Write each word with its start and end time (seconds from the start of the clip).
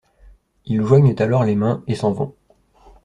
Ils 0.65 0.81
joignent 0.83 1.13
alors 1.19 1.43
les 1.43 1.55
mains 1.55 1.83
et 1.85 1.93
s'en 1.93 2.11
vont. 2.11 2.33